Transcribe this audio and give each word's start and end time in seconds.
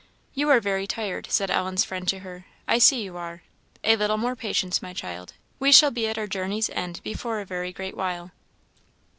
You 0.33 0.49
are 0.49 0.59
very 0.59 0.87
tired," 0.87 1.27
said 1.29 1.51
Ellen's 1.51 1.83
friend 1.85 2.07
to 2.07 2.19
her 2.21 2.47
"I 2.67 2.79
see 2.79 3.03
you 3.03 3.17
are. 3.17 3.43
A 3.83 3.95
little 3.95 4.17
more 4.17 4.35
patience, 4.35 4.81
my 4.81 4.93
child 4.93 5.33
we 5.59 5.71
shall 5.71 5.91
be 5.91 6.07
at 6.07 6.17
our 6.17 6.25
journey's 6.25 6.71
end 6.71 7.01
before 7.03 7.39
a 7.39 7.45
very 7.45 7.71
great 7.71 7.95
while." 7.95 8.31